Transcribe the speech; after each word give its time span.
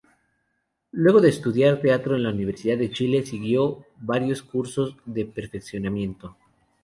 Luego 0.89 1.21
de 1.21 1.29
estudiar 1.29 1.79
Teatro 1.79 2.15
en 2.15 2.23
la 2.23 2.31
Universidad 2.31 2.75
de 2.75 2.89
Chile, 2.89 3.23
siguió 3.23 3.85
varios 3.99 4.41
cursos 4.41 4.97
de 5.05 5.25
perfeccionamiento. 5.25 6.35